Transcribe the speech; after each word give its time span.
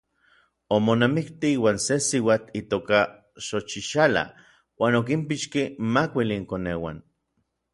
Omonamikti 0.75 1.47
iuan 1.57 1.77
se 1.87 1.95
siuatl 2.07 2.49
itoka 2.59 2.99
Xochixala 3.49 4.23
uan 4.83 4.93
okinpixkej 5.01 5.67
makuili 5.93 6.35
inkoneuan. 6.41 6.97